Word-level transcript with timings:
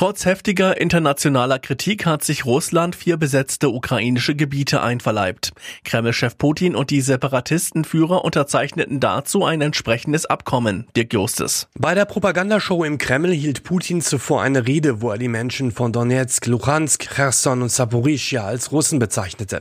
Trotz 0.00 0.24
heftiger 0.24 0.80
internationaler 0.80 1.58
Kritik 1.58 2.06
hat 2.06 2.24
sich 2.24 2.46
Russland 2.46 2.96
vier 2.96 3.18
besetzte 3.18 3.68
ukrainische 3.68 4.34
Gebiete 4.34 4.80
einverleibt. 4.82 5.52
Kreml-Chef 5.84 6.38
Putin 6.38 6.74
und 6.74 6.88
die 6.88 7.02
Separatistenführer 7.02 8.24
unterzeichneten 8.24 8.98
dazu 8.98 9.44
ein 9.44 9.60
entsprechendes 9.60 10.24
Abkommen. 10.24 10.86
Dirk 10.96 11.12
Justes. 11.12 11.68
Bei 11.78 11.94
der 11.94 12.06
Propagandashow 12.06 12.82
im 12.82 12.96
Kreml 12.96 13.30
hielt 13.32 13.62
Putin 13.62 14.00
zuvor 14.00 14.40
eine 14.40 14.66
Rede, 14.66 15.02
wo 15.02 15.10
er 15.10 15.18
die 15.18 15.28
Menschen 15.28 15.70
von 15.70 15.92
Donetsk, 15.92 16.46
Luhansk, 16.46 17.14
Cherson 17.14 17.60
und 17.60 17.70
Saporischia 17.70 18.42
als 18.42 18.72
Russen 18.72 19.00
bezeichnete. 19.00 19.60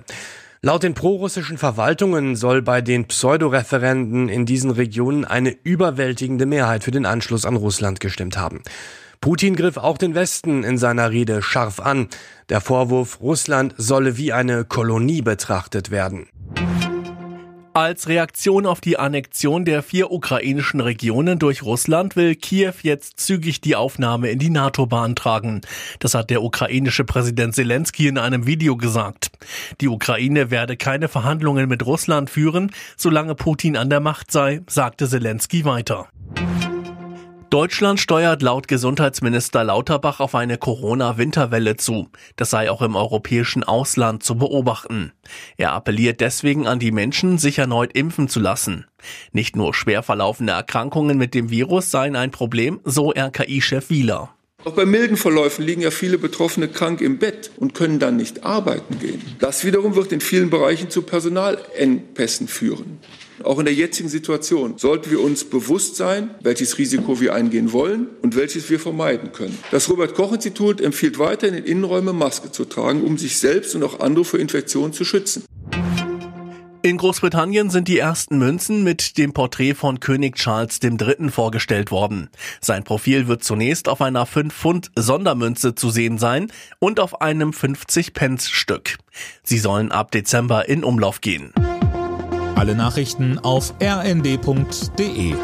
Laut 0.61 0.83
den 0.83 0.93
prorussischen 0.93 1.57
Verwaltungen 1.57 2.37
soll 2.37 2.61
bei 2.61 2.79
den 2.79 3.09
Pseudoreferenden 3.09 4.29
in 4.29 4.45
diesen 4.45 4.71
Regionen 4.71 5.25
eine 5.25 5.53
überwältigende 5.63 6.45
Mehrheit 6.45 6.85
für 6.85 6.91
den 6.91 7.05
Anschluss 7.05 7.43
an 7.43 7.57
Russland 7.57 7.99
gestimmt 7.99 8.37
haben. 8.37 8.61
Putin 9.21 9.57
griff 9.57 9.75
auch 9.75 9.97
den 9.97 10.15
Westen 10.15 10.63
in 10.63 10.77
seiner 10.77 11.11
Rede 11.11 11.41
scharf 11.41 11.81
an. 11.81 12.07
Der 12.47 12.61
Vorwurf, 12.61 13.19
Russland 13.19 13.73
solle 13.77 14.15
wie 14.17 14.31
eine 14.31 14.63
Kolonie 14.63 15.21
betrachtet 15.21 15.91
werden. 15.91 16.27
Als 17.73 18.07
Reaktion 18.07 18.65
auf 18.65 18.81
die 18.81 18.97
Annexion 18.97 19.63
der 19.63 19.83
vier 19.83 20.11
ukrainischen 20.11 20.79
Regionen 20.79 21.37
durch 21.37 21.63
Russland 21.63 22.15
will 22.15 22.35
Kiew 22.35 22.73
jetzt 22.81 23.19
zügig 23.19 23.61
die 23.61 23.75
Aufnahme 23.75 24.29
in 24.29 24.39
die 24.39 24.49
NATO 24.49 24.85
beantragen. 24.85 25.61
Das 25.99 26.13
hat 26.13 26.29
der 26.29 26.41
ukrainische 26.41 27.03
Präsident 27.03 27.53
Zelensky 27.53 28.07
in 28.07 28.17
einem 28.17 28.47
Video 28.47 28.75
gesagt. 28.75 29.31
Die 29.81 29.87
Ukraine 29.87 30.49
werde 30.49 30.77
keine 30.77 31.09
Verhandlungen 31.09 31.69
mit 31.69 31.85
Russland 31.85 32.29
führen, 32.29 32.71
solange 32.97 33.35
Putin 33.35 33.77
an 33.77 33.89
der 33.89 33.99
Macht 33.99 34.31
sei, 34.31 34.61
sagte 34.67 35.07
Zelensky 35.07 35.63
weiter. 35.63 36.07
Deutschland 37.49 37.99
steuert 37.99 38.43
laut 38.43 38.67
Gesundheitsminister 38.67 39.63
Lauterbach 39.63 40.19
auf 40.19 40.35
eine 40.35 40.59
Corona-Winterwelle 40.59 41.77
zu. 41.77 42.09
Das 42.35 42.51
sei 42.51 42.69
auch 42.69 42.83
im 42.83 42.95
europäischen 42.95 43.63
Ausland 43.63 44.21
zu 44.21 44.35
beobachten. 44.35 45.13
Er 45.57 45.73
appelliert 45.73 46.21
deswegen 46.21 46.67
an 46.67 46.77
die 46.77 46.91
Menschen, 46.91 47.39
sich 47.39 47.57
erneut 47.57 47.93
impfen 47.93 48.27
zu 48.27 48.39
lassen. 48.39 48.85
Nicht 49.31 49.55
nur 49.55 49.73
schwer 49.73 50.03
verlaufende 50.03 50.53
Erkrankungen 50.53 51.17
mit 51.17 51.33
dem 51.33 51.49
Virus 51.49 51.89
seien 51.89 52.15
ein 52.15 52.29
Problem, 52.29 52.81
so 52.83 53.11
RKI-Chef 53.11 53.89
Wieler. 53.89 54.29
Auch 54.65 54.73
bei 54.73 54.85
milden 54.85 55.15
Verläufen 55.15 55.63
liegen 55.63 55.81
ja 55.81 55.89
viele 55.89 56.17
Betroffene 56.17 56.67
krank 56.67 56.99
im 56.99 57.17
Bett 57.17 57.51
und 57.57 57.73
können 57.73 57.97
dann 57.97 58.17
nicht 58.17 58.43
arbeiten 58.43 58.99
gehen. 58.99 59.21
Das 59.39 59.63
wiederum 59.63 59.95
wird 59.95 60.11
in 60.11 60.19
vielen 60.19 60.49
Bereichen 60.49 60.89
zu 60.89 61.01
Personalengpässen 61.01 62.49
führen. 62.49 62.99
Auch 63.43 63.59
in 63.59 63.65
der 63.65 63.73
jetzigen 63.73 64.09
Situation 64.09 64.73
sollten 64.77 65.11
wir 65.11 65.21
uns 65.21 65.45
bewusst 65.45 65.95
sein, 65.95 66.31
welches 66.41 66.77
Risiko 66.77 67.21
wir 67.21 67.33
eingehen 67.33 67.71
wollen 67.71 68.07
und 68.21 68.35
welches 68.35 68.69
wir 68.69 68.81
vermeiden 68.81 69.31
können. 69.31 69.57
Das 69.71 69.89
Robert 69.89 70.13
Koch 70.13 70.33
Institut 70.33 70.81
empfiehlt 70.81 71.19
weiter 71.19 71.47
in 71.47 71.53
den 71.53 71.63
Innenräumen 71.63 72.17
Maske 72.17 72.51
zu 72.51 72.65
tragen, 72.65 73.01
um 73.01 73.17
sich 73.17 73.37
selbst 73.37 73.75
und 73.75 73.83
auch 73.83 74.01
andere 74.01 74.25
vor 74.25 74.39
Infektionen 74.39 74.91
zu 74.91 75.05
schützen. 75.05 75.45
In 76.81 76.95
Großbritannien 76.95 77.69
sind 77.69 77.89
die 77.89 77.99
ersten 77.99 78.37
Münzen 78.37 78.83
mit 78.85 79.17
dem 79.17 79.33
Porträt 79.33 79.73
von 79.73 79.99
König 79.99 80.35
Charles 80.35 80.79
III. 80.81 81.29
vorgestellt 81.29 81.91
worden. 81.91 82.29
Sein 82.61 82.85
Profil 82.85 83.27
wird 83.27 83.43
zunächst 83.43 83.89
auf 83.89 84.01
einer 84.01 84.25
5 84.25 84.53
Pfund 84.53 84.91
Sondermünze 84.95 85.75
zu 85.75 85.89
sehen 85.89 86.17
sein 86.17 86.49
und 86.79 87.01
auf 87.01 87.21
einem 87.21 87.51
50 87.51 88.13
Pence 88.13 88.49
Stück. 88.49 88.97
Sie 89.43 89.57
sollen 89.57 89.91
ab 89.91 90.11
Dezember 90.11 90.69
in 90.69 90.85
Umlauf 90.85 91.19
gehen. 91.19 91.51
Alle 92.55 92.75
Nachrichten 92.75 93.39
auf 93.39 93.73
rnd.de 93.81 95.35